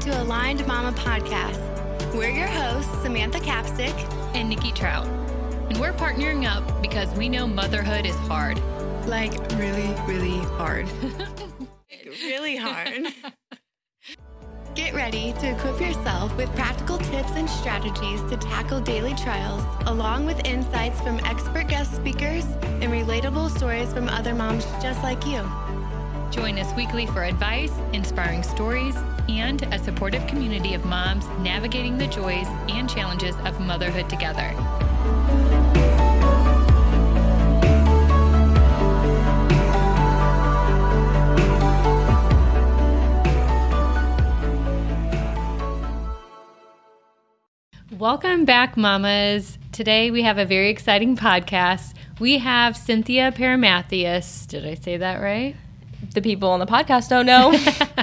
[0.00, 1.60] to Aligned Mama Podcast.
[2.14, 3.94] We're your hosts, Samantha Capstick
[4.34, 5.06] and Nikki Trout.
[5.68, 8.58] And we're partnering up because we know motherhood is hard.
[9.06, 10.88] Like, really, really hard.
[12.22, 13.08] really hard.
[14.74, 20.24] Get ready to equip yourself with practical tips and strategies to tackle daily trials, along
[20.24, 25.46] with insights from expert guest speakers and relatable stories from other moms just like you.
[26.30, 28.94] Join us weekly for advice, inspiring stories,
[29.28, 34.54] and a supportive community of moms navigating the joys and challenges of motherhood together.
[47.98, 49.58] Welcome back, mamas.
[49.72, 51.94] Today we have a very exciting podcast.
[52.20, 54.46] We have Cynthia Paramathias.
[54.46, 55.56] Did I say that right?
[56.14, 57.52] The people on the podcast don't know.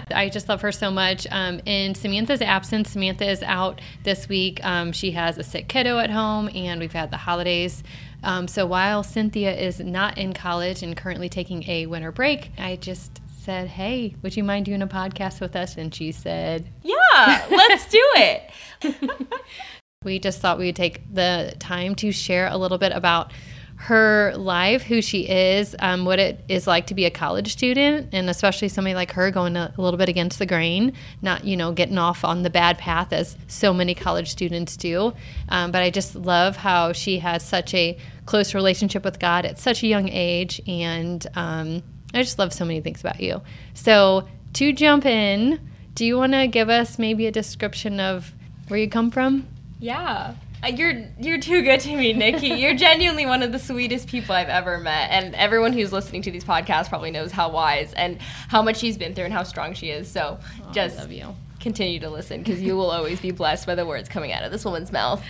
[0.15, 1.27] I just love her so much.
[1.31, 4.63] Um, in Samantha's absence, Samantha is out this week.
[4.63, 7.83] Um, she has a sick kiddo at home, and we've had the holidays.
[8.23, 12.75] Um, so while Cynthia is not in college and currently taking a winter break, I
[12.75, 15.77] just said, Hey, would you mind doing a podcast with us?
[15.77, 18.51] And she said, Yeah, let's do it.
[20.03, 23.31] we just thought we would take the time to share a little bit about
[23.79, 28.09] her life, who she is, um, what it is like to be a college student,
[28.11, 31.55] and especially somebody like her going a, a, little bit against the grain, not you
[31.55, 35.13] know getting off on the bad path as so many college students do.
[35.49, 39.59] Um, but I just love how she has such a close relationship with God at
[39.59, 41.83] such a young age, and um,
[42.15, 43.43] I just love so many things about you.
[43.75, 45.59] So to jump in,
[45.93, 48.33] do you want to give us maybe a description of
[48.69, 49.47] where you come from?
[49.79, 50.33] Yeah.
[50.63, 52.47] Uh, you're you're too good to me, Nikki.
[52.47, 56.31] You're genuinely one of the sweetest people I've ever met, and everyone who's listening to
[56.31, 59.73] these podcasts probably knows how wise and how much she's been through and how strong
[59.73, 60.09] she is.
[60.09, 61.35] So oh, just love you.
[61.59, 64.51] Continue to listen because you will always be blessed by the words coming out of
[64.51, 65.23] this woman's mouth.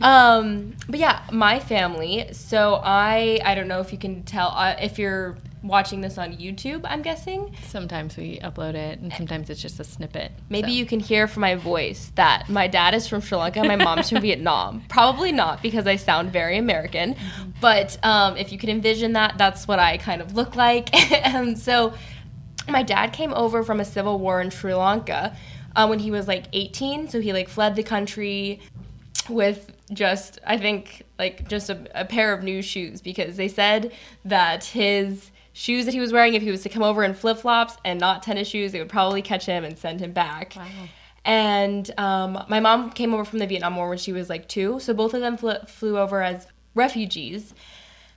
[0.00, 2.28] um, but yeah, my family.
[2.32, 6.34] So I I don't know if you can tell uh, if you're watching this on
[6.34, 7.56] YouTube, I'm guessing.
[7.66, 10.30] Sometimes we upload it, and sometimes it's just a snippet.
[10.48, 10.74] Maybe so.
[10.74, 14.10] you can hear from my voice that my dad is from Sri Lanka, my mom's
[14.10, 14.84] from Vietnam.
[14.88, 17.50] Probably not because I sound very American, mm-hmm.
[17.60, 20.94] but um, if you can envision that, that's what I kind of look like.
[21.26, 21.94] and so
[22.68, 25.36] my dad came over from a civil war in Sri Lanka
[25.76, 27.08] uh, when he was like 18.
[27.08, 28.60] So he like fled the country
[29.28, 33.92] with just I think like just a, a, pair of new shoes because they said
[34.24, 37.38] that his shoes that he was wearing, if he was to come over in flip
[37.38, 40.54] flops and not tennis shoes, they would probably catch him and send him back.
[40.56, 40.66] Wow.
[41.24, 44.78] And um, my mom came over from the Vietnam War when she was like two,
[44.80, 47.54] so both of them fl- flew over as refugees.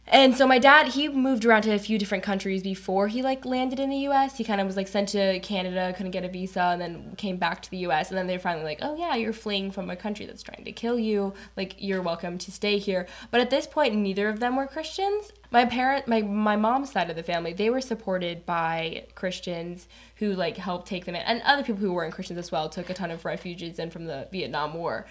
[0.09, 3.45] And so my dad, he moved around to a few different countries before he like
[3.45, 4.37] landed in the U.S.
[4.37, 7.35] He kind of was like sent to Canada, couldn't get a visa, and then came
[7.35, 8.07] back to the U.S.
[8.07, 10.71] And then they're finally like, oh yeah, you're fleeing from a country that's trying to
[10.71, 11.33] kill you.
[11.57, 13.05] Like you're welcome to stay here.
[13.31, 15.33] But at this point, neither of them were Christians.
[15.51, 20.33] My parent, my my mom's side of the family, they were supported by Christians who
[20.35, 22.93] like helped take them in, and other people who weren't Christians as well took a
[22.93, 25.05] ton of refugees in from the Vietnam War.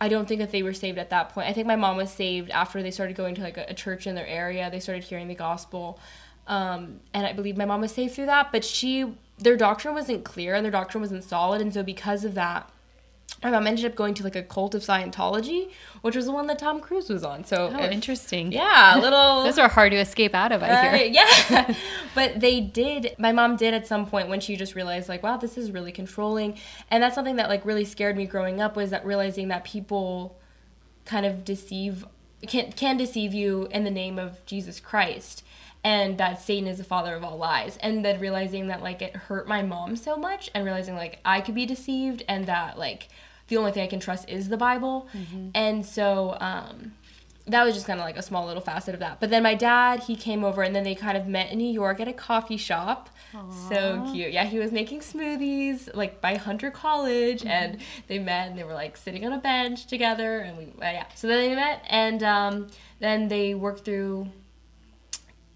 [0.00, 1.48] I don't think that they were saved at that point.
[1.48, 4.06] I think my mom was saved after they started going to like a, a church
[4.06, 4.70] in their area.
[4.70, 6.00] They started hearing the gospel,
[6.46, 8.50] um, and I believe my mom was saved through that.
[8.50, 12.34] But she, their doctrine wasn't clear and their doctrine wasn't solid, and so because of
[12.34, 12.70] that,
[13.42, 15.70] my mom ended up going to like a cult of Scientology,
[16.02, 17.44] which was the one that Tom Cruise was on.
[17.44, 18.52] So oh, if, interesting.
[18.52, 19.42] Yeah, little.
[19.44, 20.62] Those are hard to escape out of.
[20.62, 21.06] I uh, hear.
[21.06, 21.74] Yeah,
[22.14, 23.14] but they did.
[23.18, 25.92] My mom did at some point when she just realized like, wow, this is really
[25.92, 26.58] controlling,
[26.90, 30.38] and that's something that like really scared me growing up was that realizing that people
[31.06, 32.04] kind of deceive
[32.46, 35.44] can can deceive you in the name of Jesus Christ
[35.82, 37.78] and that Satan is the father of all lies.
[37.78, 41.40] And then realizing that like it hurt my mom so much and realizing like I
[41.40, 43.08] could be deceived and that like
[43.50, 45.08] the only thing I can trust is the Bible.
[45.12, 45.50] Mm-hmm.
[45.54, 46.92] And so um,
[47.46, 49.20] that was just kind of like a small little facet of that.
[49.20, 51.70] But then my dad, he came over and then they kind of met in New
[51.70, 53.10] York at a coffee shop.
[53.34, 53.68] Aww.
[53.68, 54.32] So cute.
[54.32, 57.48] Yeah, he was making smoothies like by Hunter College mm-hmm.
[57.48, 60.90] and they met and they were like sitting on a bench together and we uh,
[60.90, 61.06] yeah.
[61.14, 62.68] So then they met and um,
[63.00, 64.30] then they worked through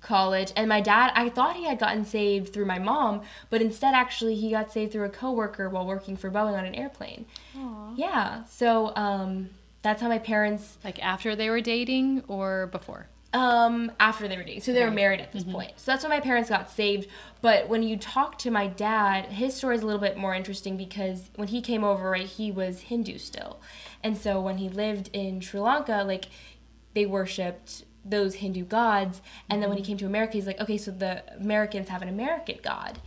[0.05, 3.95] college and my dad i thought he had gotten saved through my mom but instead
[3.95, 7.25] actually he got saved through a coworker while working for boeing on an airplane.
[7.57, 7.95] Aww.
[7.97, 9.51] yeah so um,
[9.83, 13.09] that's how my parents like after they were dating or before?
[13.33, 15.53] Um after they were dating so they were married at this mm-hmm.
[15.53, 15.73] point.
[15.77, 17.09] So that's when my parents got saved
[17.41, 20.77] but when you talk to my dad his story is a little bit more interesting
[20.77, 23.61] because when he came over right he was hindu still.
[24.03, 26.27] And so when he lived in sri lanka like
[26.95, 29.23] they worshipped those Hindu gods.
[29.49, 29.89] And then when he mm-hmm.
[29.89, 32.99] came to America, he's like, okay, so the Americans have an American god.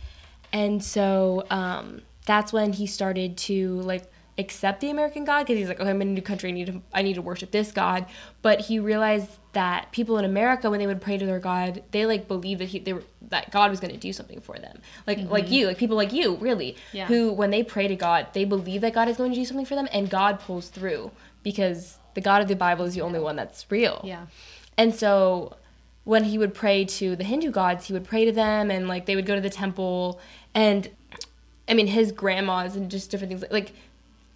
[0.52, 5.68] And so um, that's when he started to like accept the American God because he's
[5.68, 6.48] like, okay, I'm in a new country.
[6.48, 8.06] I need to I need to worship this God.
[8.40, 12.06] But he realized that people in America, when they would pray to their God, they
[12.06, 14.80] like believed that he they were that God was going to do something for them.
[15.06, 17.06] Like like you, like people like you, really, Yeah.
[17.06, 19.66] who when they pray to God, they believe that God is going to do something
[19.66, 21.10] for them, and God pulls through
[21.42, 24.00] because the God of the Bible is the only one that's real.
[24.04, 24.26] Yeah.
[24.78, 25.56] And so
[26.04, 29.04] when he would pray to the Hindu gods, he would pray to them and like
[29.04, 30.18] they would go to the temple.
[30.54, 30.88] And
[31.68, 33.44] I mean his grandmas and just different things.
[33.50, 33.72] Like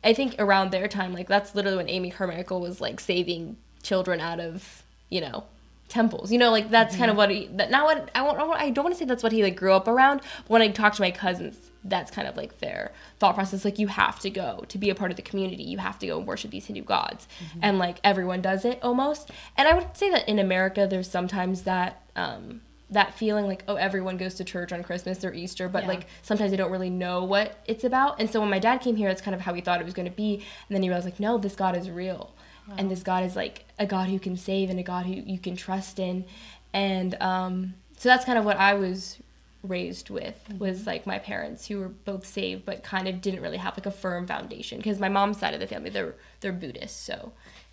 [0.04, 4.20] I think around their time like that's literally when Amy Carmichael was like saving children
[4.20, 5.44] out of, you know,
[5.88, 6.30] temples.
[6.30, 7.18] You know, like that's kind of mm-hmm.
[7.18, 8.22] what he that not what I
[8.66, 10.68] I don't want to say that's what he like grew up around, but when I
[10.68, 14.30] talk to my cousins, that's kind of like their thought process like you have to
[14.30, 15.62] go to be a part of the community.
[15.64, 17.26] You have to go and worship these Hindu gods.
[17.60, 19.30] And like everyone does it almost.
[19.56, 23.76] And I would say that in America there's sometimes that um that feeling like oh
[23.76, 25.88] everyone goes to church on Christmas or Easter, but Yeah.
[25.88, 28.20] like sometimes they don't really know what it's about.
[28.20, 29.94] And so when my dad came here, that's kind of how he thought it was
[29.94, 30.34] going to be.
[30.68, 32.34] And then he realized like no, this God is real,
[32.78, 35.38] and this God is like a God who can save and a God who you
[35.38, 36.26] can trust in.
[36.74, 39.18] And um, so that's kind of what I was
[39.62, 43.58] raised with was like my parents who were both saved but kind of didn't really
[43.58, 47.04] have like a firm foundation because my mom's side of the family they're they're Buddhist
[47.04, 47.32] so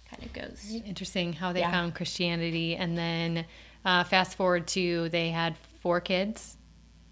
[0.09, 1.71] kind of goes Interesting how they Yeah.
[1.71, 2.75] found Christianity.
[2.75, 3.45] And then
[3.85, 6.57] uh, fast forward to they had four kids,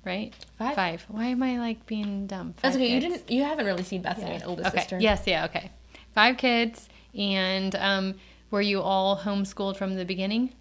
[0.03, 0.33] right?
[0.57, 0.75] Five.
[0.75, 1.05] Five.
[1.07, 2.53] Why am I like being dumb?
[2.61, 4.79] that's Five okay you didn't you haven't really seen Bethany my oldest okay.
[4.79, 5.71] sister Yes, yeah, okay.
[6.13, 6.89] Five kids.
[7.15, 8.15] And um,
[8.51, 10.53] were you all homeschooled from the beginning?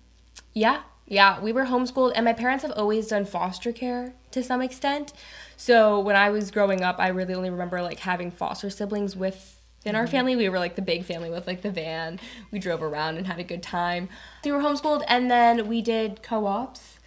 [0.52, 4.60] Yeah, yeah, we were homeschooled, and my parents have always done foster care to some
[4.60, 5.12] extent.
[5.56, 9.94] So when I was growing up, I really only remember like having foster siblings within
[9.94, 10.34] our family.
[10.34, 12.18] We were like the big family with like the van.
[12.50, 14.08] We drove around and had a good time.
[14.44, 16.98] We were homeschooled, and then we did co-ops.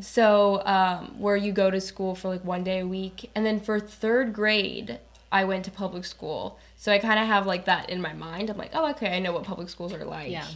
[0.00, 3.60] So um, where you go to school for like one day a week, and then
[3.60, 4.98] for third grade,
[5.30, 6.58] I went to public school.
[6.76, 8.50] So I kind of have like that in my mind.
[8.50, 10.30] I'm like, oh, okay, I know what public schools are like.
[10.30, 10.46] Yeah.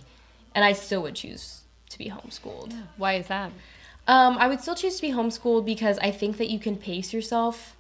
[0.55, 2.75] And I still would choose to be homeschooled.
[2.97, 3.53] Why is that?
[4.09, 7.13] Um, I would still choose to be homeschooled because I think that you can pace
[7.13, 7.77] yourself.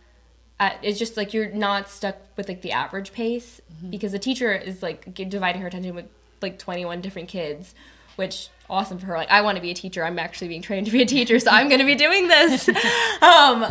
[0.58, 4.52] At, it's just like you're not stuck with like the average pace because the teacher
[4.52, 6.06] is like dividing her attention with
[6.42, 7.74] like 21 different kids,
[8.16, 9.16] which awesome for her.
[9.16, 10.04] Like I want to be a teacher.
[10.04, 12.68] I'm actually being trained to be a teacher, so I'm going to be doing this.
[13.22, 13.66] um,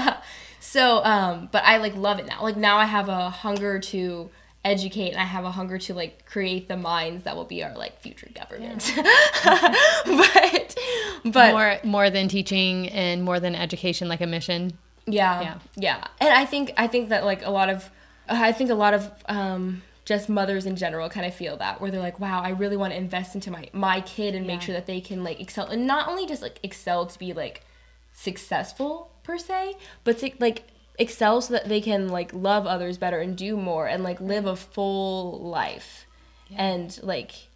[0.60, 2.42] so, um, but I like love it now.
[2.42, 4.30] Like now I have a hunger to
[4.64, 7.74] educate and I have a hunger to like create the minds that will be our
[7.76, 8.92] like future government.
[10.04, 10.76] but
[11.24, 14.72] but more more than teaching and more than education, like a mission.
[15.06, 15.58] yeah, Yeah.
[15.76, 17.88] yeah, And I think I think that like a lot of
[18.28, 21.90] I think a lot of um just mothers in general kind of feel that where
[21.90, 24.74] they're like, wow, I really want to invest into my my kid and make sure
[24.74, 27.64] that they can like excel and not only just like excel to be like
[28.12, 29.74] successful per se,
[30.04, 30.64] but to like
[31.00, 34.46] excel so that they can like love others better and do more and like live
[34.46, 36.06] a full life
[36.54, 37.48] and like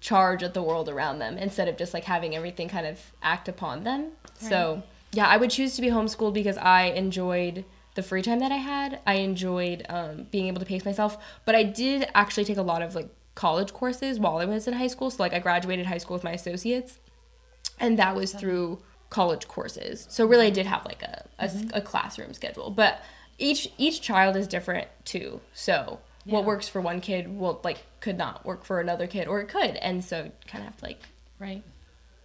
[0.00, 3.48] charge at the world around them instead of just like having everything kind of act
[3.48, 4.12] upon them.
[4.38, 7.64] So, yeah, I would choose to be homeschooled because I enjoyed
[7.94, 9.00] the free time that I had.
[9.06, 12.80] I enjoyed um, being able to pace myself, but I did actually take a lot
[12.80, 15.10] of like college courses while I was in high school.
[15.10, 16.98] So, like, I graduated high school with my associates,
[17.80, 20.06] and that was through college courses.
[20.10, 21.70] So, really, I did have like a mm-hmm.
[21.72, 23.02] a classroom schedule, but
[23.38, 25.40] each each child is different too.
[25.52, 29.40] So, what works for one kid will like could not work for another kid, or
[29.40, 31.02] it could, and so kind of have to like
[31.38, 31.62] Right.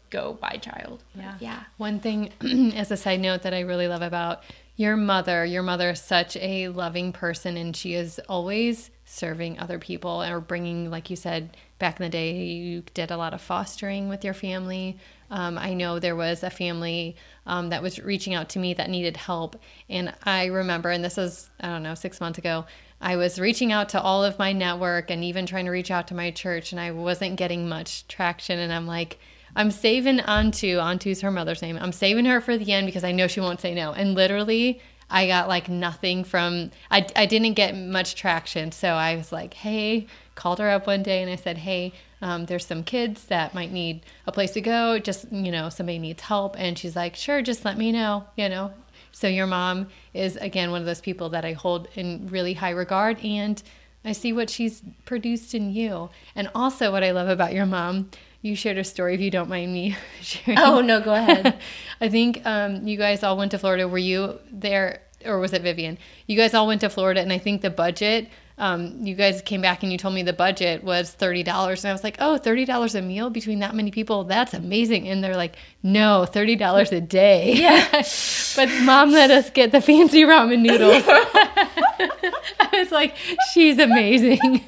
[0.09, 1.03] go by child.
[1.15, 1.35] Yeah.
[1.39, 1.63] yeah.
[1.77, 2.31] One thing,
[2.75, 4.43] as a side note, that I really love about
[4.75, 9.77] your mother, your mother is such a loving person and she is always serving other
[9.77, 13.41] people or bringing, like you said, back in the day, you did a lot of
[13.41, 14.97] fostering with your family.
[15.29, 17.15] Um, I know there was a family
[17.45, 19.55] um, that was reaching out to me that needed help.
[19.87, 22.65] And I remember, and this was, I don't know, six months ago,
[22.99, 26.07] I was reaching out to all of my network and even trying to reach out
[26.07, 28.57] to my church, and I wasn't getting much traction.
[28.57, 29.19] And I'm like,
[29.55, 30.77] I'm saving Antu.
[30.77, 31.77] Antu's her mother's name.
[31.79, 33.91] I'm saving her for the end because I know she won't say no.
[33.91, 34.81] And literally,
[35.13, 38.71] I got like nothing from, I, I didn't get much traction.
[38.71, 41.93] So I was like, hey, called her up one day and I said, hey,
[42.23, 44.97] um, there's some kids that might need a place to go.
[44.97, 46.55] Just, you know, somebody needs help.
[46.57, 48.73] And she's like, sure, just let me know, you know.
[49.11, 52.71] So your mom is, again, one of those people that I hold in really high
[52.71, 53.23] regard.
[53.23, 53.61] And
[54.03, 56.09] I see what she's produced in you.
[56.35, 58.09] And also, what I love about your mom,
[58.43, 60.59] you shared a story, if you don't mind me sharing.
[60.59, 61.57] Oh no, go ahead.
[62.01, 63.87] I think um, you guys all went to Florida.
[63.87, 65.97] Were you there, or was it Vivian?
[66.27, 69.61] You guys all went to Florida, and I think the budget um, you guys came
[69.61, 72.37] back and you told me the budget was thirty dollars, and I was like, "Oh,
[72.37, 74.23] thirty dollars a meal between that many people?
[74.25, 77.87] That's amazing!" And they're like, "No, thirty dollars a day." Yeah.
[78.55, 81.03] but mom let us get the fancy ramen noodles.
[81.07, 83.15] I was like,
[83.53, 84.39] "She's amazing."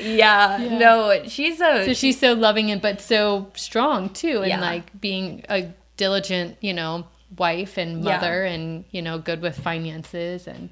[0.00, 4.60] yeah, no, she's a so she's so loving and but so strong too, and Yeah.
[4.60, 8.16] like being a diligent, you know, wife and Yeah.
[8.16, 10.70] mother, and you know, good with finances and.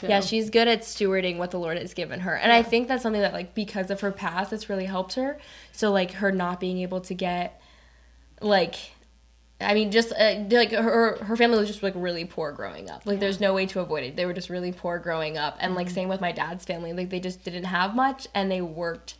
[0.00, 2.34] So, Yeah, she's good at stewarding what the Lord has given her.
[2.34, 5.38] And I think that's something that like because of her past it's really helped her.
[5.72, 7.60] So like her not being able to get
[8.40, 8.76] like
[9.60, 13.04] I mean just uh, like her her family was just like really poor growing up.
[13.04, 14.16] Like there's no way to avoid it.
[14.16, 15.58] They were just really poor growing up.
[15.60, 16.92] And like same with my dad's family.
[16.92, 19.16] Like they just didn't have much and they worked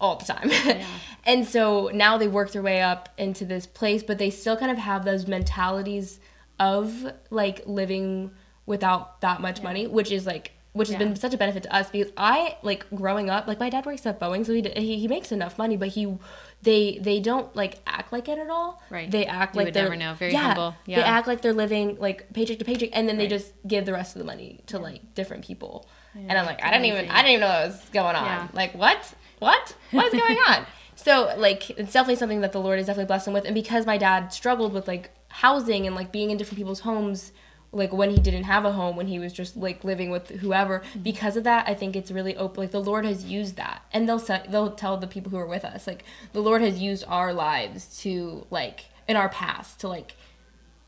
[0.00, 0.50] all the time.
[0.50, 0.86] Yeah.
[1.24, 4.70] and so now they work their way up into this place, but they still kind
[4.70, 6.18] of have those mentalities
[6.58, 8.30] of like living
[8.66, 10.98] without that much money, which is like which has Yeah.
[11.06, 14.04] been such a benefit to us because I like growing up like my dad works
[14.04, 16.18] at Boeing so he, he he makes enough money but he
[16.62, 19.10] they they don't like act like it at all Right.
[19.10, 20.12] they act You like would they're never know.
[20.14, 20.74] Very yeah, humble.
[20.86, 23.30] they act like they're living like paycheck to paycheck and then they Right.
[23.30, 26.70] just give the rest of the money to like different people and I'm like I
[26.72, 27.10] didn't even.
[27.10, 28.48] I didn't even know what was going on Yeah.
[28.52, 32.78] like what what what is going on so like it's definitely something that the lord
[32.78, 36.12] has definitely blessed him with and because my dad struggled with like housing and like
[36.12, 37.32] being in different people's homes
[37.72, 40.80] like when he didn't have a home when he was just like living with whoever
[40.80, 41.00] mm-hmm.
[41.00, 44.08] because of that i think it's really open like the lord has used that and
[44.08, 47.04] they'll say, they'll tell the people who are with us like the lord has used
[47.08, 50.14] our lives to like in our past to like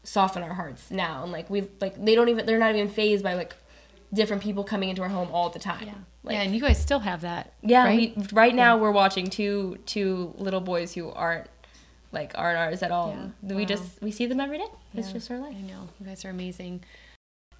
[0.03, 3.23] soften our hearts now and like we like they don't even they're not even phased
[3.23, 3.55] by like
[4.13, 5.95] different people coming into our home all the time Yeah.
[6.23, 7.53] like yeah, and you guys still have that.
[7.63, 8.17] yeah, right?
[8.17, 11.49] we, right now we're watching two two little boys who aren't
[12.13, 13.17] like ours at all.
[13.43, 13.55] Yeah.
[13.55, 13.69] We Wow.
[13.69, 14.67] just we see them every day.
[14.95, 15.13] It's Yeah.
[15.15, 15.55] just our life.
[15.57, 16.83] I know you guys are amazing.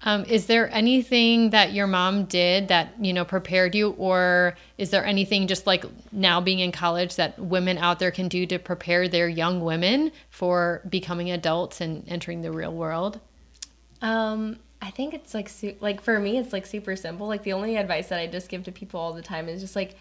[0.01, 4.91] Um, is there anything that your mom did that you know prepared you, or is
[4.91, 8.57] there anything just like now being in college that women out there can do to
[8.59, 13.19] prepare their young women for becoming adults and entering the real world?
[14.01, 15.51] Um, I think it's like
[15.81, 17.27] like for me, it's like super simple.
[17.27, 19.75] Like the only advice that I just give to people all the time is just
[19.75, 19.95] like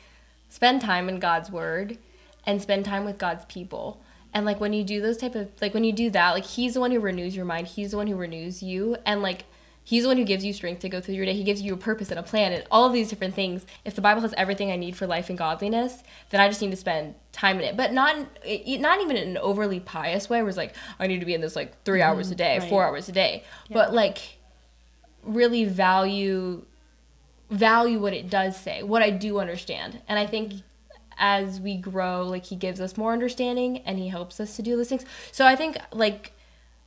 [0.48, 1.98] spend time in God's word
[2.46, 4.00] and spend time with God's people.
[4.38, 6.74] And like when you do those type of like when you do that, like He's
[6.74, 7.66] the one who renews your mind.
[7.66, 9.46] He's the one who renews you, and like
[9.82, 11.34] He's the one who gives you strength to go through your day.
[11.34, 13.66] He gives you a purpose and a plan and all of these different things.
[13.84, 16.70] If the Bible has everything I need for life and godliness, then I just need
[16.70, 17.76] to spend time in it.
[17.76, 18.16] But not
[18.46, 21.40] not even in an overly pious way where it's like I need to be in
[21.40, 22.08] this like 3 mm-hmm.
[22.08, 22.68] hours a day, right.
[22.68, 23.42] 4 hours a day.
[23.72, 24.38] But like
[25.24, 26.64] really value
[27.50, 30.00] value what it does say, what I do understand.
[30.06, 30.62] And I think
[31.18, 34.76] as we grow, like he gives us more understanding and he helps us to do
[34.76, 35.04] those things.
[35.32, 36.32] So I think like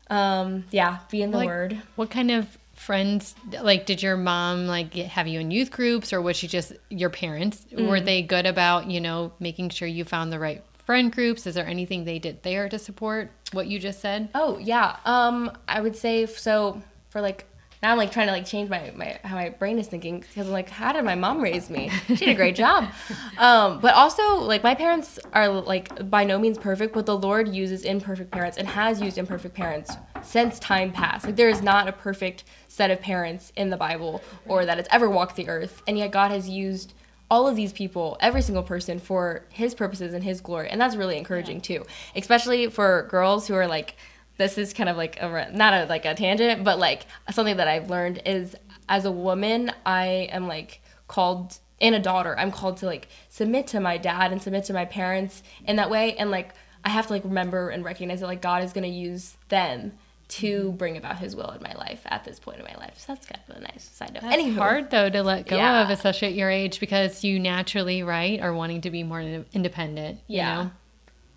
[0.09, 1.81] um yeah, be in the Like, word.
[1.95, 6.19] What kind of friends like did your mom like have you in youth groups or
[6.21, 8.05] was she just your parents were Mm.
[8.05, 11.67] they good about you know making sure you found the right friend groups is there
[11.67, 14.95] anything they did there to support what you just said Oh yeah.
[15.05, 17.45] Um, I would say so for like
[17.81, 20.47] now I'm like trying to like change my, my how my brain is thinking because
[20.47, 21.89] I'm like how did my mom raise me?
[22.07, 22.89] She did a great job.
[23.37, 27.47] Um, but also like my parents are like by no means perfect, but the Lord
[27.47, 31.25] uses imperfect parents and has used imperfect parents since time past.
[31.25, 34.87] Like there is not a perfect set of parents in the Bible or that has
[34.91, 36.93] ever walked the earth, and yet God has used
[37.31, 40.69] all of these people, every single person, for his purposes and his glory.
[40.69, 41.85] And that's really encouraging too,
[42.15, 43.95] especially for girls who are like,
[44.37, 47.67] this is kind of like a, not a, like a tangent, but like something that
[47.67, 48.55] I've learned is
[48.89, 53.67] as a woman, I am like called and a daughter, I'm called to like submit
[53.67, 56.15] to my dad and submit to my parents in that way.
[56.15, 56.53] And like,
[56.85, 59.93] I have to like remember and recognize that like God is going to use them
[60.27, 62.93] to bring about his will in my life at this point in my life.
[62.97, 64.23] So that's kind of a nice side note.
[64.23, 64.55] Anywho.
[64.55, 65.81] hard though to let go Yeah.
[65.83, 69.45] of, especially at your age, because you naturally, right, are wanting to be more in-
[69.53, 70.19] independent.
[70.27, 70.55] you Yeah.
[70.63, 70.71] know?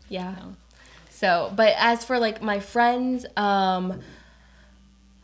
[0.09, 0.35] Yeah.
[0.37, 0.55] So,
[1.21, 4.01] but as for like my friends, um,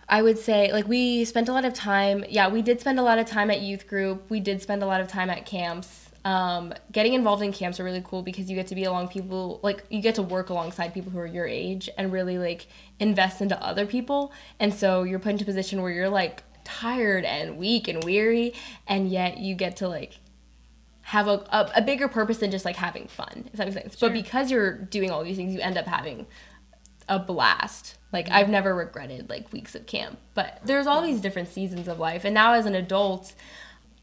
[0.09, 2.25] I would say like we spent a lot of time.
[2.29, 4.31] Yeah, we did spend a lot of time at youth group.
[4.31, 6.09] We did spend a lot of time at camps.
[6.25, 9.59] Um, getting involved in camps are really cool because you get to be along people
[9.63, 12.67] like you get to work alongside people who are your age and really like
[12.99, 14.33] invest into other people.
[14.59, 18.55] And so you're put into a position where you're like tired and weak and weary,
[18.87, 20.19] and yet you get to like
[21.11, 23.97] have a, a, a bigger purpose than just like having fun, if that makes sense.
[23.97, 26.25] But because you're doing all these things, you end up having
[27.09, 27.99] a blast.
[28.13, 28.37] Like mm-hmm.
[28.37, 30.21] I've never regretted like weeks of camp.
[30.35, 32.25] But there's all these different seasons of life.
[32.25, 33.35] And now as an adult,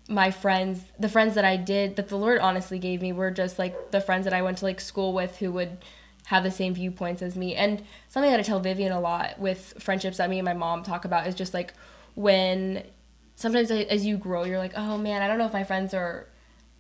[0.10, 3.58] my friends, the friends that I did that the Lord honestly gave me were just
[3.58, 5.78] like the friends that I went to like school with who would
[6.26, 7.56] have the same viewpoints as me.
[7.56, 10.84] And something that I tell Vivian a lot with friendships that me and my mom
[10.84, 11.74] talk about is just like
[12.16, 12.84] when
[13.36, 16.28] sometimes as you grow, you're like, oh man, I don't know if my friends are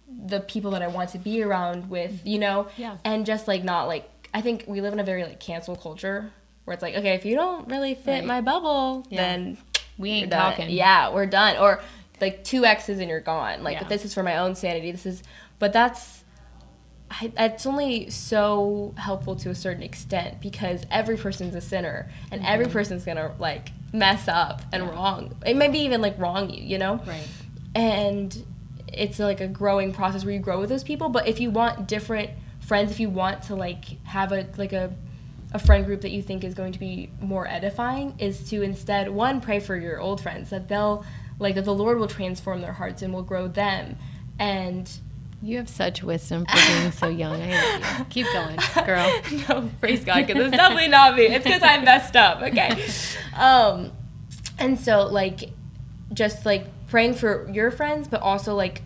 [0.08, 2.68] the people that I want to be around with, you know?
[2.78, 2.98] Yeah.
[3.04, 6.32] And just like not like, I think we live in a very like cancel culture
[6.66, 8.26] where it's like, okay, if you don't really fit Right.
[8.26, 9.22] my bubble, Yeah.
[9.22, 9.58] then
[9.98, 10.52] We ain't done.
[10.52, 10.70] talking.
[10.70, 11.58] Yeah, we're done.
[11.58, 11.82] Or
[12.22, 13.64] like two X's and you're gone.
[13.64, 13.80] Like, Yeah.
[13.80, 14.92] but this is for my own sanity.
[14.92, 15.24] This is,
[15.60, 16.24] but that's,
[17.10, 22.42] I, it's only so helpful to a certain extent because every person's a sinner and
[22.42, 22.52] Mm-hmm.
[22.54, 25.36] every person's gonna like mess up and wrong.
[25.46, 26.96] It maybe even like wrong you, you know?
[27.06, 27.28] Right.
[27.76, 28.46] and
[28.92, 31.88] it's like a growing process where you grow with those people but if you want
[31.88, 32.30] different
[32.60, 34.94] friends if you want to like have a like a
[35.54, 39.10] a friend group that you think is going to be more edifying is to instead
[39.10, 41.06] one pray for your old friends that they'll
[41.40, 43.96] like that the lord will transform their hearts and will grow them
[44.40, 45.00] and
[45.42, 47.40] You have such wisdom for being so young.
[47.42, 48.06] I love you.
[48.10, 49.22] Keep going, girl.
[49.50, 51.28] no, praise God, because it's definitely not me.
[51.28, 52.42] It's because I messed up.
[52.42, 52.86] Okay.
[53.38, 53.92] Um,
[54.58, 55.52] and so like,
[56.12, 58.82] just like praying for your friends, but also like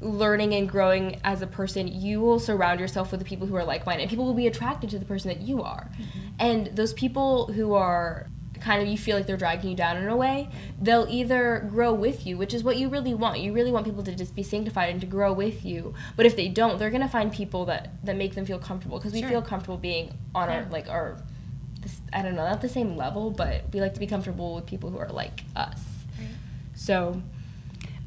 [0.00, 3.64] learning and growing as a person, you will surround yourself with the people who are
[3.64, 4.02] like-minded.
[4.02, 6.20] And people will be attracted to the person that you are, mm-hmm.
[6.38, 8.28] and those people who are
[8.60, 10.48] kind of you feel like they're dragging you down in a way
[10.80, 14.02] they'll either grow with you which is what you really want you really want people
[14.02, 17.02] to just be sanctified and to grow with you but if they don't they're going
[17.02, 19.28] to find people that that make them feel comfortable because we Sure.
[19.30, 21.16] feel comfortable being on our like our
[21.80, 24.66] this, i don't know not the same level but we like to be comfortable with
[24.66, 25.80] people who are like us
[26.78, 27.20] so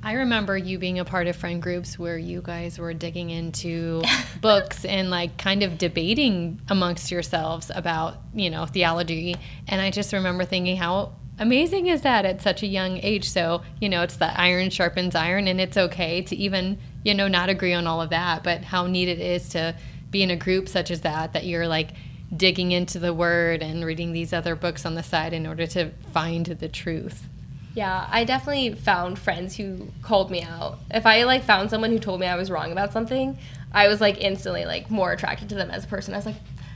[0.01, 4.01] I remember you being a part of friend groups where you guys were digging into
[4.42, 9.36] books and like kind of debating amongst yourselves about, you know, theology.
[9.68, 13.30] And I just remember thinking how amazing is that at such a young age.
[13.30, 17.28] So, you know, it's the iron sharpens iron and it's okay to even, you know,
[17.28, 19.75] not agree on all of that, but how neat it is to
[20.10, 21.92] be in a group such as that, that you're like
[22.36, 25.92] digging into the word and reading these other books on the side in order to
[26.13, 27.28] find the truth.
[27.74, 30.80] Yeah, I definitely found friends who called me out.
[30.94, 33.38] If I like found someone who told me I was wrong about something,
[33.72, 36.13] I was like instantly like more attracted to them as a person.
[36.13, 36.36] I was like,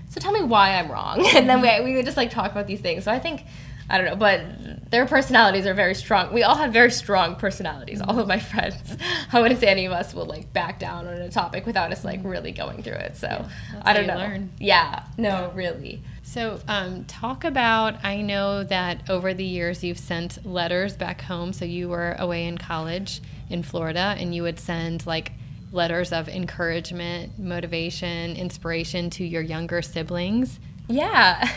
[0.10, 2.68] so tell me why I'm wrong, and then we we would just like talk about
[2.68, 3.04] these things.
[3.06, 3.44] So I think.
[3.88, 6.34] I don't know, but their personalities are very strong.
[6.34, 8.98] We all have very strong personalities, all of my friends.
[9.32, 12.04] I wouldn't say any of us will like back down on a topic without us
[12.04, 13.16] like really going through it.
[13.16, 14.16] So that's I don't know.
[14.18, 14.50] learn.
[14.58, 16.02] Yeah, no, really.
[16.36, 18.04] So, um, talk about.
[18.04, 21.54] I know that over the years you've sent letters back home.
[21.54, 25.32] So, you were away in college in Florida, and you would send like
[25.72, 30.60] letters of encouragement, motivation, inspiration to your younger siblings.
[30.90, 31.48] Yeah.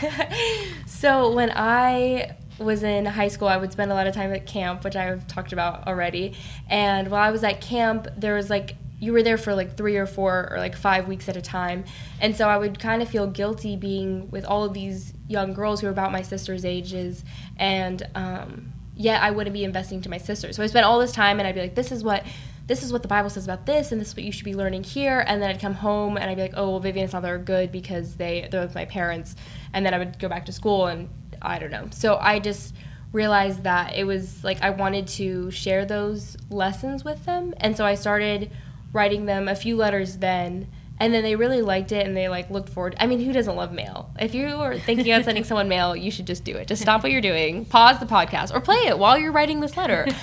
[0.87, 4.45] so when I was in high school, I would spend a lot of time at
[4.45, 6.37] camp, which I've talked about already.
[6.69, 9.97] And while I was at camp, there was like you were there for like three
[9.97, 11.85] or four or like five weeks at a time.
[12.19, 15.81] And so I would kind of feel guilty being with all of these young girls
[15.81, 17.23] who were about my sister's ages.
[17.57, 20.51] And um, yet I wouldn't be investing to my sister.
[20.51, 22.25] So I spent all this time and I'd be like, this is what.
[22.67, 24.53] This is what the Bible says about this, and this is what you should be
[24.53, 25.23] learning here.
[25.25, 27.39] And then I'd come home and I'd be like, "Oh, well, Vivian, it's not they're
[27.39, 29.35] good because they they're with my parents."
[29.73, 31.09] And then I would go back to school, and
[31.41, 31.87] I don't know.
[31.89, 32.75] So I just
[33.11, 37.85] realized that it was like I wanted to share those lessons with them, and so
[37.85, 38.51] I started
[38.91, 40.67] writing them a few letters then
[41.01, 43.55] and then they really liked it and they like looked forward i mean who doesn't
[43.55, 44.09] love mail?
[44.19, 46.67] If you are thinking of sending someone mail you should just do it.
[46.67, 49.77] Just stop what you're doing pause the podcast or play it while you're writing this
[49.77, 50.07] letter.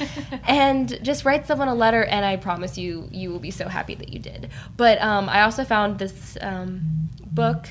[0.48, 3.94] And just write someone a letter and i promise you you will be so happy
[3.94, 4.50] that you did.
[4.76, 7.68] But um, i also found this um, book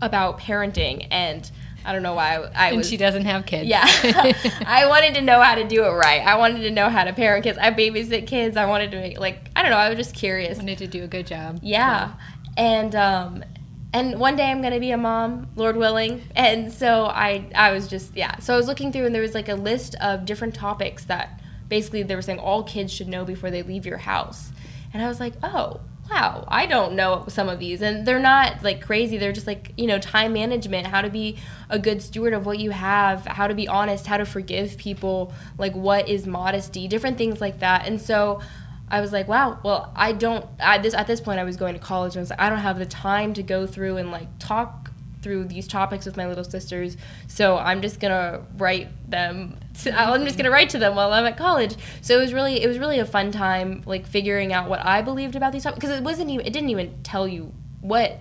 [0.00, 1.50] about parenting and
[1.86, 3.68] i don't know why i, I And was she doesn't have kids.
[3.68, 3.84] yeah.
[4.66, 6.20] I wanted to know how to do it right.
[6.26, 7.58] I wanted to know how to parent kids.
[7.58, 8.56] I babysit kids.
[8.56, 10.58] I wanted to make like I don't know, I was just curious.
[10.58, 11.60] wanted to do a good job.
[11.62, 12.12] Yeah.
[12.56, 13.44] And um
[13.92, 16.22] and one day I'm going to be a mom, Lord willing.
[16.34, 18.38] And so I I was just yeah.
[18.40, 21.40] So I was looking through and there was like a list of different topics that
[21.68, 24.50] basically they were saying all kids should know before they leave your house.
[24.92, 27.82] And I was like, "Oh, wow, I don't know some of these.
[27.82, 29.18] And they're not like crazy.
[29.18, 31.38] They're just like, you know, time management, how to be
[31.68, 35.32] a good steward of what you have, how to be honest, how to forgive people,
[35.58, 37.86] like what is modesty, different things like that.
[37.86, 38.40] And so
[38.88, 41.74] I was like, wow, well, I don't, at this, at this point, I was going
[41.74, 44.12] to college and I was like, I don't have the time to go through and
[44.12, 44.85] like talk
[45.22, 46.96] through these topics with my little sisters.
[47.26, 49.58] So I'm just gonna write them.
[49.82, 51.74] To, I'm just gonna write to them while I'm at college.
[52.00, 55.02] So it was really it was really a fun time, like figuring out what I
[55.02, 58.18] believed about these topics because it wasn't even it didn't even tell you what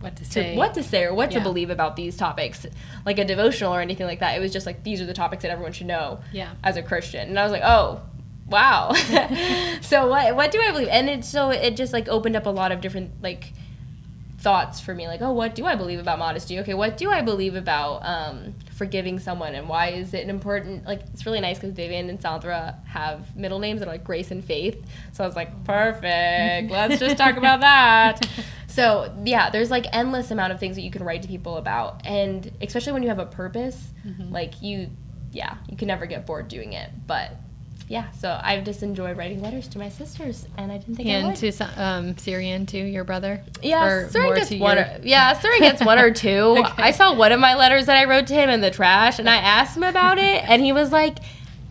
[0.00, 0.56] What to to say?
[0.56, 1.38] what to say or what Yeah.
[1.38, 2.66] to believe about these topics,
[3.06, 4.36] like a devotional or anything like that.
[4.36, 6.50] It was just like these are the topics that everyone should know Yeah.
[6.62, 7.28] as a Christian.
[7.28, 8.02] And I was like, oh.
[8.46, 8.92] Wow.
[9.80, 10.88] so what what do I believe?
[10.88, 13.52] And it so it just like opened up a lot of different like
[14.44, 16.58] thoughts for me like oh what do i believe about modesty?
[16.60, 20.84] Okay what do i believe about um, forgiving someone and why is it important?
[20.84, 24.30] Like it's really nice because Vivian and Sandra have middle names that are like Grace
[24.30, 24.84] and Faith.
[25.12, 26.70] So I was like perfect.
[26.70, 28.28] Let's just talk about that.
[28.66, 32.04] So yeah there's like endless amount of things that you can write to people about
[32.04, 34.32] and especially when you have a purpose Mm-hmm.
[34.32, 34.90] like you
[35.32, 36.90] yeah you can never get bored doing it.
[37.06, 37.36] But
[37.88, 41.12] yeah so I've just enjoyed writing letters to my sisters and I didn't think I
[41.12, 41.36] And would.
[41.36, 43.42] to Sa- um, Syrian too, your brother.
[43.62, 44.76] Yeah, Syrian gets one.
[44.76, 46.64] your- Or, yeah, Suri gets one or two.
[46.78, 49.28] I saw one of my letters that I wrote to him in the trash, and
[49.28, 51.18] I asked him about it, and he was like,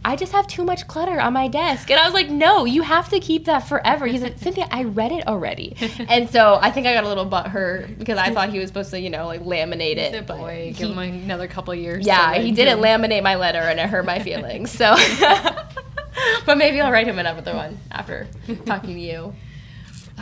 [0.05, 2.81] "I just have too much clutter on my desk," and I was like, "No, you
[2.83, 5.75] have to keep that forever." He's like, "Cynthia, I read it already,"
[6.09, 8.91] and so I think I got a little butthurt because I thought he was supposed
[8.91, 10.13] to, you know, like laminate it.
[10.13, 10.73] He's but boy.
[10.77, 12.05] Give him another couple years.
[12.05, 12.83] yeah, he didn't him.
[12.83, 14.71] laminate my letter, and it hurt my feelings.
[14.71, 14.95] So,
[16.45, 18.27] but maybe I'll write him another one after
[18.65, 19.33] talking to you.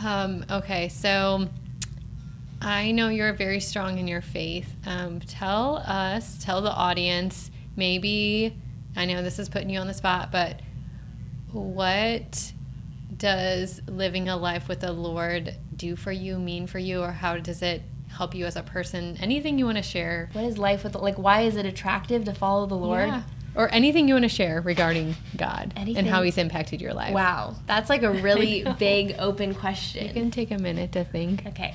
[0.02, 1.48] Um, okay, so
[2.60, 4.72] I know you're very strong in your faith.
[4.86, 8.56] Um, tell us, tell the audience, maybe,
[8.96, 10.60] I know this is putting you on the spot, but
[11.50, 12.52] what
[13.16, 17.36] does living a life with the Lord do for you, mean for you, or how
[17.36, 19.16] does it help you as a person?
[19.20, 20.30] Anything you want to share?
[20.32, 21.16] What is life with like?
[21.16, 23.08] Why is it attractive to follow the Lord?
[23.08, 23.22] Yeah.
[23.54, 25.98] Or anything you want to share regarding God Anything.
[25.98, 27.12] and how He's impacted your life.
[27.12, 30.06] Wow, that's like a really big open question.
[30.06, 31.46] You can take a minute to think.
[31.46, 31.74] okay.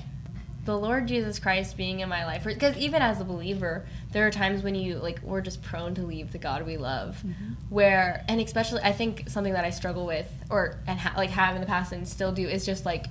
[0.66, 4.32] The Lord Jesus Christ being in my life, because even as a believer, there are
[4.32, 7.54] times when you like we're just prone to leave the God we love, mm-hmm.
[7.70, 11.56] where and especially I think something that I struggle with or and ha- like have
[11.56, 13.06] in the past and still do is just like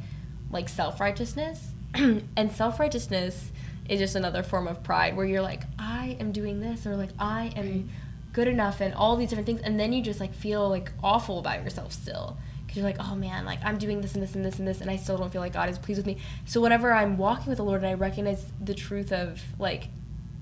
[0.50, 3.50] like self righteousness, and self righteousness
[3.88, 7.11] is just another form of pride where you're like I am doing this or like
[7.18, 7.88] I am
[8.37, 11.38] good enough and all these different things, and then you just like feel like awful
[11.38, 14.44] about yourself still because you're like, oh man, like I'm doing this and this and
[14.44, 16.18] this and this, and I still don't feel like God is pleased with me.
[16.44, 19.88] So whenever I'm walking with the Lord and I recognize the truth of like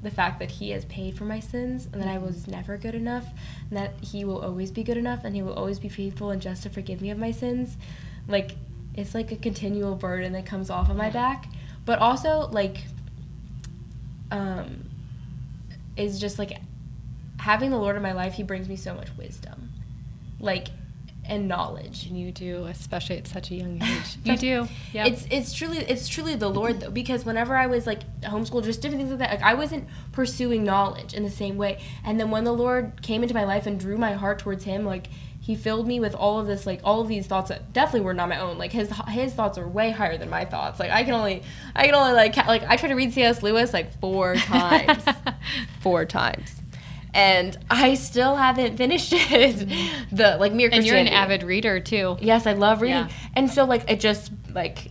[0.02, 2.96] the fact that He has paid for my sins and that I was never good
[2.96, 3.26] enough,
[3.70, 6.42] and that He will always be good enough and He will always be faithful and
[6.42, 7.76] just to forgive me of my sins,
[8.26, 8.56] like
[8.96, 11.46] it's like a continual burden that comes off of my back.
[11.84, 12.78] But also like,
[14.32, 14.90] um,
[15.96, 16.58] is just like
[17.44, 18.34] having the Lord in my life.
[18.34, 19.70] He brings me so much wisdom,
[20.40, 20.68] like
[21.26, 22.06] and knowledge.
[22.06, 24.16] And you do, especially at such a young age.
[24.24, 24.68] You do.
[24.92, 25.06] Yeah.
[25.06, 28.80] It's it's truly it's truly the Lord though because whenever I was like homeschooled, just
[28.80, 31.80] different things like that, like I wasn't pursuing knowledge in the same way.
[32.02, 34.86] And then when the Lord came into my life and drew my heart towards Him,
[34.86, 38.06] like He filled me with all of this, like all of these thoughts that definitely
[38.06, 38.56] were not my own.
[38.56, 40.80] Like His His thoughts are way higher than my thoughts.
[40.80, 41.42] Like I can only
[41.76, 43.42] I can only like like I tried to read C.S.
[43.42, 45.04] Lewis like four times,
[45.80, 46.62] four times.
[47.14, 49.56] And I still haven't finished it.
[49.56, 50.16] Mm-hmm.
[50.16, 52.16] the like mere and you're an avid reader too.
[52.20, 52.96] Yes, I love reading.
[52.96, 53.08] Yeah.
[53.34, 54.90] And so like it just like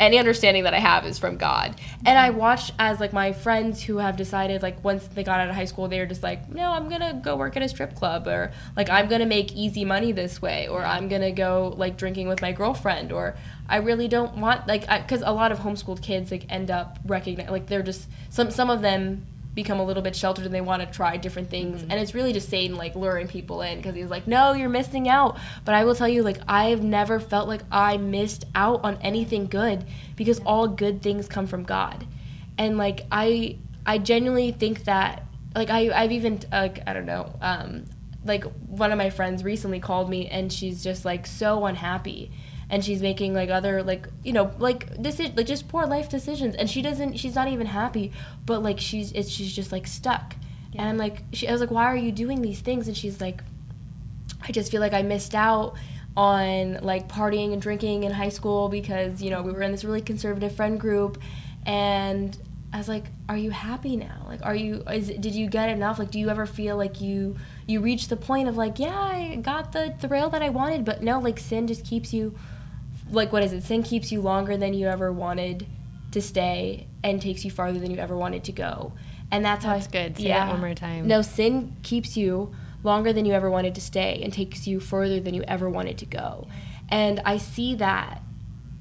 [0.00, 1.74] any understanding that I have is from God.
[2.06, 2.38] And I mm-hmm.
[2.38, 5.64] watch as like my friends who have decided like once they got out of high
[5.64, 8.26] school they were just like, "No, I'm going to go work at a strip club
[8.26, 11.74] or like I'm going to make easy money this way or I'm going to go
[11.76, 13.36] like drinking with my girlfriend or
[13.68, 17.50] I really don't want like cuz a lot of homeschooled kids like end up recognize
[17.50, 20.82] like they're just some some of them become a little bit sheltered and they want
[20.82, 21.82] to try different things.
[21.82, 25.08] And it's really just Satan like luring people in because he's like no you're missing
[25.08, 25.38] out.
[25.64, 29.46] But I will tell you like I've never felt like I missed out on anything
[29.46, 29.84] good
[30.16, 32.06] because all good things come from God.
[32.56, 37.34] And like I I genuinely think that like I I've even like I don't know
[37.40, 37.84] um
[38.24, 42.30] like one of my friends recently called me and she's just like so unhappy
[42.70, 46.08] and she's making like other like you know like this is like just poor life
[46.08, 46.54] decisions.
[46.54, 48.12] And she doesn't she's not even happy
[48.44, 50.34] but like she's it's she's just like stuck.
[50.76, 52.88] And i'm like she, i was like why are you doing these things?
[52.88, 53.42] And she's like
[54.42, 55.74] i just feel like i missed out
[56.16, 59.84] on like partying and drinking in high school because you know we were in this
[59.84, 61.20] really conservative friend group.
[61.64, 62.36] And
[62.70, 64.26] i was like are you happy now?
[64.26, 65.98] Like are you is did you get enough?
[65.98, 69.36] Like do you ever feel like you you reach the point of like yeah i
[69.36, 72.34] got the thrill that i wanted but no like sin just keeps you
[73.10, 75.66] like what is it sin keeps you longer than you ever wanted
[76.12, 78.92] to stay and takes you farther than you ever wanted to go
[79.30, 80.16] and that's how That's I, good.
[80.16, 81.06] Say that one more time.
[81.06, 85.20] no sin keeps you longer than you ever wanted to stay and takes you further
[85.20, 86.46] than you ever wanted to go
[86.88, 88.22] and i see that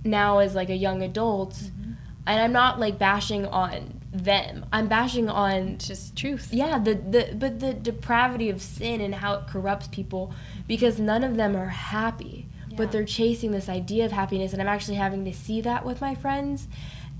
[0.03, 1.91] now as like a young adult Mm-hmm.
[2.27, 6.49] and i'm not like bashing on them i'm bashing on It's just truth.
[6.51, 10.33] yeah the, the but the depravity of sin and how it corrupts people
[10.67, 12.46] because none of them are happy Yeah.
[12.77, 15.99] But they're chasing this idea of happiness and i'm actually having to see that with
[15.99, 16.67] my friends.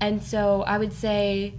[0.00, 1.54] And so i would say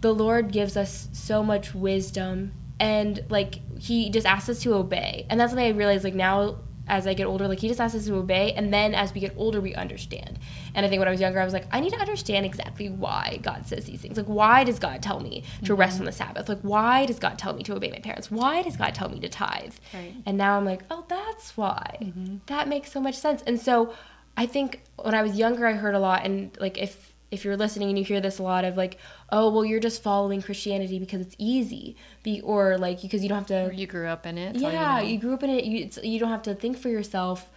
[0.00, 5.26] the lord gives us so much wisdom and like he just asks us to obey.
[5.28, 7.96] And that's when i realized like now as I get older, like he just asks
[7.96, 10.38] us to obey, and then as we get older, we understand.
[10.74, 12.88] And I think when I was younger, I was like, I need to understand exactly
[12.88, 14.16] why God says these things.
[14.16, 15.80] Like, why does God tell me to Mm-hmm.
[15.80, 16.48] rest on the Sabbath?
[16.48, 18.30] Like, why does God tell me to obey my parents?
[18.30, 19.74] Why does God tell me to tithe?
[19.94, 20.14] Right.
[20.26, 21.98] And now I'm like, oh, that's why.
[22.02, 22.36] Mm-hmm.
[22.46, 23.42] That makes so much sense.
[23.46, 23.94] And so
[24.36, 27.56] I think when I was younger, I heard a lot, and like if if you're
[27.56, 28.98] listening and you hear this a lot of like,
[29.30, 33.38] oh, well, you're just following Christianity because it's easy, be or like because you don't
[33.38, 34.58] have to Or you grew up in it.
[34.58, 35.06] so you yeah, know.
[35.06, 35.64] you, grew up in it.
[35.64, 37.50] You it's, you don't have to think for yourself.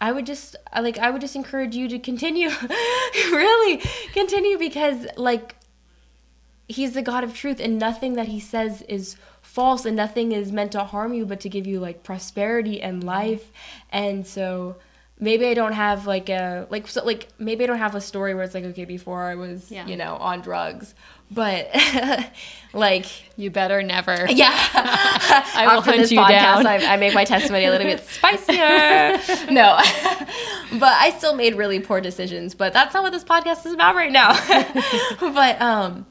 [0.00, 2.48] I would just like I would just encourage you to continue,
[3.14, 5.56] really continue because like
[6.68, 10.52] he's the God of truth and nothing that he says is false and nothing is
[10.52, 13.50] meant to harm you but to give you like prosperity and life
[13.90, 14.76] and so
[15.20, 18.34] maybe I don't have like a like so like maybe I don't have a story
[18.34, 19.86] where it's like okay before I was Yeah.
[19.86, 20.94] you know on drugs
[21.30, 21.70] but
[22.72, 23.06] like
[23.36, 24.26] You better never.
[24.30, 24.50] yeah.
[24.74, 26.66] I will After hunt you down.
[26.66, 29.16] I, I make my testimony a little bit spicier.
[29.52, 29.78] no,
[30.78, 32.54] but I still made really poor decisions.
[32.56, 34.32] But that's not what this podcast is about right now.
[35.20, 36.04] but um,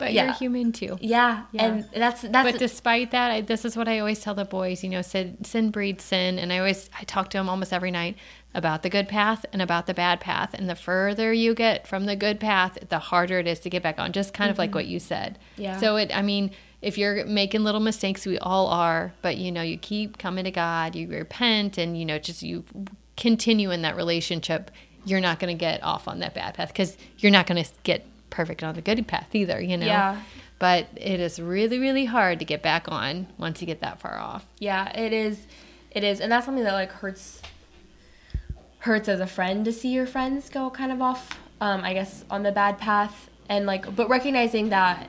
[0.00, 0.24] But Yeah.
[0.24, 0.98] you're human too.
[1.00, 1.64] yeah, Yeah.
[1.64, 4.82] and that's that's But despite that, I, this is what I always tell the boys.
[4.82, 7.90] You know, sin, sin breeds sin, and I always I talk to them almost every
[7.90, 8.16] night
[8.54, 10.54] about the good path and about the bad path.
[10.54, 13.82] And the further you get from the good path, the harder it is to get
[13.82, 14.12] back on.
[14.12, 14.78] Just kind of like mm-hmm.
[14.78, 15.38] what you said.
[15.56, 15.78] Yeah.
[15.78, 16.50] So it, I mean,
[16.82, 19.12] if you're making little mistakes, we all are.
[19.22, 22.64] But you know, you keep coming to God, you repent, and you know, just you
[23.16, 24.70] continue in that relationship.
[25.04, 27.70] You're not going to get off on that bad path because you're not going to
[27.84, 29.60] get perfect on the good path either.
[29.60, 30.22] You know Yeah.
[30.58, 34.18] but it is really really hard to get back on once you get that far
[34.18, 35.46] off yeah, it is,
[35.90, 37.42] it is, and that's something that like hurts
[38.80, 41.38] hurts as a friend to see your friends go kind of off.
[41.60, 45.06] Um, I guess on the bad path, and like, but recognizing that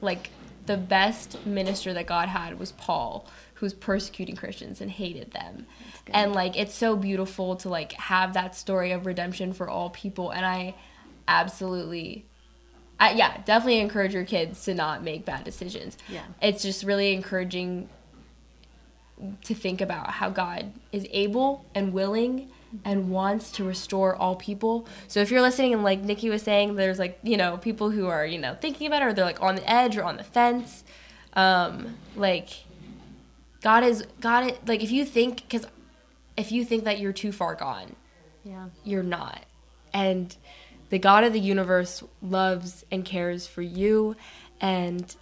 [0.00, 0.30] like
[0.66, 5.66] the best minister that God had was Paul, who's persecuting Christians and hated them.
[6.08, 10.30] And like it's so beautiful to like have that story of redemption for all people
[10.30, 10.74] and I
[11.26, 12.24] absolutely
[13.00, 15.96] I, yeah, definitely encourage your kids to not make bad decisions.
[16.08, 16.24] Yeah.
[16.42, 17.88] It's just really encouraging
[19.44, 22.50] to think about how God is able and willing
[22.84, 24.86] and wants to restore all people.
[25.06, 28.06] So if you're listening and like Nikki was saying, there's like, you know, people who
[28.06, 30.24] are, you know, thinking about it or they're like on the edge or on the
[30.24, 30.84] fence.
[31.34, 32.48] Um, like
[33.62, 35.66] God is God is, like if you think cuz
[36.36, 37.96] if you think that you're too far gone,
[38.44, 39.44] yeah you're not.
[39.92, 40.36] And
[40.90, 44.16] the God of the universe loves and cares for you.
[44.60, 45.14] And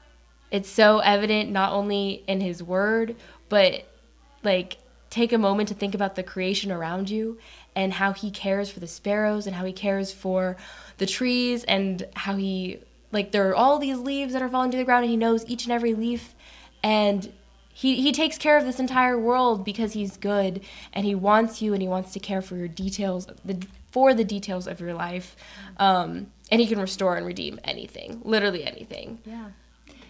[0.51, 3.17] it's so evident not only in his word,
[3.49, 3.87] but
[4.43, 4.79] like
[5.11, 7.39] take a moment to think about the creation around you
[7.75, 10.57] and how he cares for the sparrows and how he cares for
[10.99, 12.79] the trees and how he
[13.13, 15.45] like there are all these leaves that are falling to the ground and he knows
[15.47, 16.35] each and every leaf
[16.83, 17.33] and
[17.73, 21.73] he, he takes care of this entire world because he's good and he wants you
[21.73, 25.37] and he wants to care for your details the, for the details of your life
[25.79, 29.19] um, and he can restore and redeem anything literally anything.
[29.25, 29.51] Yeah.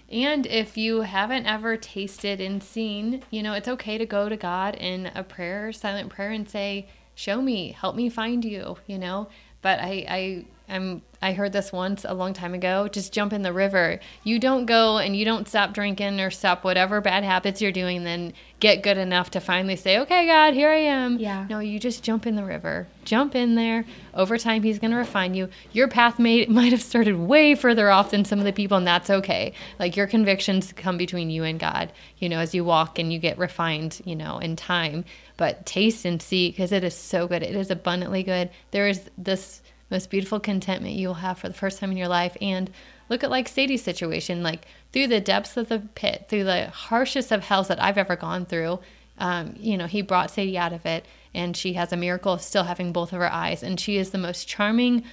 [0.08, 4.36] And if you haven't ever tasted and seen you know it's okay to go to
[4.36, 8.98] god in a prayer silent prayer and say show me help me find you you
[8.98, 9.28] know?
[9.62, 13.42] But i i i'm i heard this once a long time ago just jump in
[13.42, 13.98] the river.
[14.24, 18.04] You don't go and you don't stop drinking or stop whatever bad habits you're doing
[18.04, 21.18] then get good enough to finally say okay god here i am.
[21.18, 21.46] Yeah.
[21.48, 22.86] no you just jump in the river.
[23.04, 23.84] Jump in there.
[24.14, 25.48] Over time he's going to refine you.
[25.72, 28.86] Your path may might have started way further off than some of the people and
[28.86, 29.52] that's okay.
[29.78, 33.18] Like your convictions come between you and god you know as you walk and you
[33.18, 35.04] get refined you know in time.
[35.36, 37.42] But taste and see because it is so good.
[37.42, 38.50] It is abundantly good.
[38.70, 42.08] There is this most beautiful contentment you will have for the first time in your
[42.08, 42.70] life and
[43.08, 47.30] look at like sadie's situation like through the depths of the pit through the harshest
[47.30, 48.78] of hells that i've ever gone through
[49.18, 52.42] um, you know, he brought Sadie out of it, and she has a miracle of
[52.42, 53.62] still having both of her eyes.
[53.62, 55.04] And she is the most charming,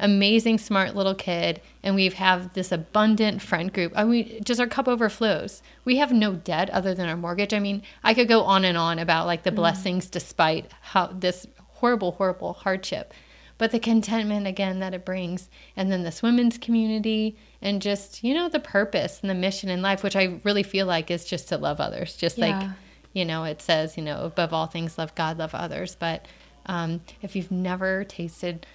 [0.00, 1.60] amazing, smart little kid.
[1.82, 3.92] And we have this abundant friend group.
[3.94, 5.62] I mean, just our cup overflows.
[5.84, 7.54] We have no debt other than our mortgage.
[7.54, 11.46] I mean, I could go on and on about like the blessings despite how this
[11.74, 13.12] horrible, horrible hardship.
[13.56, 18.34] But the contentment again that it brings, and then this women's community, and just you
[18.34, 21.48] know the purpose and the mission in life, which I really feel like is just
[21.48, 22.68] to love others, just like
[23.12, 25.94] you know it says you know above all things love god love others.
[25.94, 26.26] But
[26.66, 28.66] um, if you've never tasted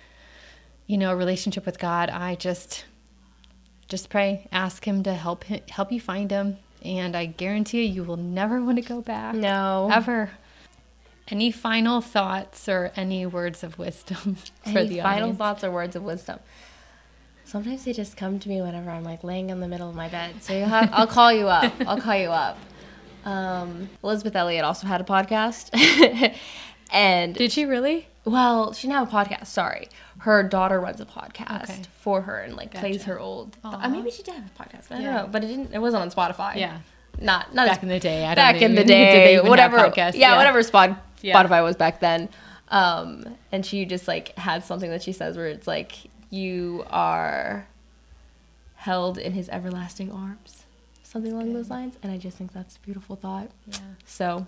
[0.90, 2.84] you know a relationship with god i just
[3.88, 6.58] just pray ask him to help him, help you find him.
[6.84, 9.36] And i guarantee you you will never want to go back.
[9.36, 9.90] No.
[9.92, 10.32] Ever
[11.32, 15.38] any final thoughts or any words of wisdom for Any the final audience?
[15.38, 16.40] thoughts or words of wisdom
[17.46, 20.08] sometimes they just come to me whenever i'm like laying in the middle of my
[20.08, 22.58] bed so have, i'll call you up i'll call you up
[23.26, 25.70] Um, Elisabeth Elliot also had a podcast.
[26.92, 28.08] and Did she really?
[28.24, 29.48] well, she didn't have a podcast.
[29.48, 29.90] Sorry,
[30.20, 31.82] her daughter runs a podcast Okay.
[32.00, 33.58] for her and like plays her old.
[33.64, 34.88] Uh, maybe she did have a podcast.
[34.88, 35.28] But I don't know.
[35.30, 35.74] But it didn't.
[35.74, 36.56] It wasn't on Spotify.
[36.56, 36.80] Yeah.
[37.20, 38.24] Not not Back as- in the day.
[38.24, 39.92] I don't back in the day, whatever.
[39.98, 40.38] Yeah, Yeah.
[40.38, 40.64] whatever.
[40.64, 41.42] Spot, Yeah.
[41.42, 42.30] Spotify was back then.
[42.70, 45.96] Um, and she just like had something that she says where it's like
[46.30, 47.68] you are
[48.76, 50.64] held in his everlasting arms,
[51.04, 51.98] something along those lines.
[52.04, 53.50] And I just think that's a beautiful thought.
[53.68, 53.78] Yeah.
[54.06, 54.48] So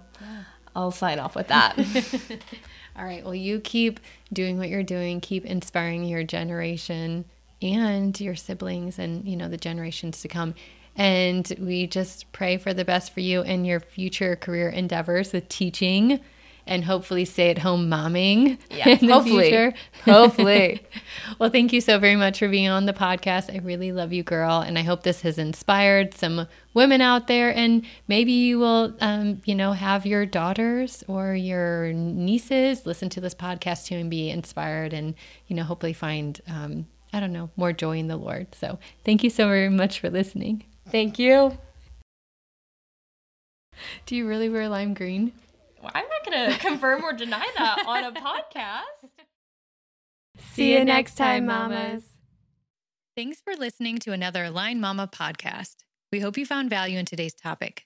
[0.75, 1.77] I'll sign off with that.
[2.95, 3.23] All right.
[3.23, 3.99] Well, you keep
[4.31, 5.19] doing what you're doing.
[5.19, 7.25] Keep inspiring your generation
[7.61, 10.55] and your siblings and, you know, the generations to come.
[10.95, 15.47] And we just pray for the best for you and your future career endeavors with
[15.49, 16.19] teaching
[16.67, 18.57] and hopefully stay at home momming.
[18.71, 19.49] Yeah, in the hopefully.
[19.49, 19.73] future.
[20.05, 20.81] Hopefully.
[21.37, 23.53] well, thank you so very much for being on the podcast.
[23.53, 24.61] I really love you, girl.
[24.61, 27.53] And I hope this has inspired some women out there.
[27.53, 33.21] And maybe you will, um, you know, have your daughters or your nieces listen to
[33.21, 35.13] this podcast too and be inspired and,
[35.47, 38.55] you know, hopefully find, um, I don't know, more joy in the Lord.
[38.55, 40.63] So thank you so very much for listening.
[40.89, 41.57] Thank you.
[44.05, 45.33] Do you really wear lime green?
[45.81, 49.09] Well, I'm not going to confirm or deny that on a podcast.
[50.53, 52.03] See you next time, mamas.
[53.15, 55.77] Thanks for listening to another Align Mama podcast.
[56.11, 57.85] We hope you found value in today's topic.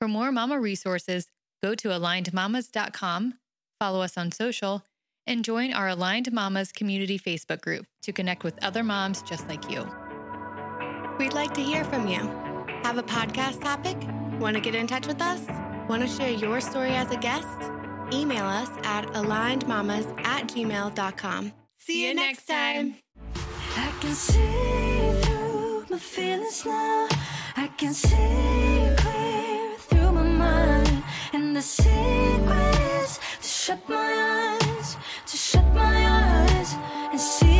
[0.00, 1.26] For more mama resources,
[1.62, 3.34] go to alignedmommas.com,
[3.80, 4.84] follow us on social,
[5.26, 9.70] and join our Aligned Mommas community Facebook group to connect with other moms just like
[9.70, 9.86] you.
[11.18, 12.18] We'd like to hear from you.
[12.82, 13.96] Have a podcast topic?
[14.40, 15.46] Want to get in touch with us?
[15.88, 17.48] Want to share your story as a guest?
[18.12, 21.52] Email us at alignedmommas at gmail.com.
[21.78, 22.96] See you next time.
[23.76, 27.08] I can see through my feelings now.
[27.56, 31.02] I can see clear through my mind.
[31.32, 36.74] And the secret is to shut my eyes, to shut my eyes
[37.10, 37.51] and see.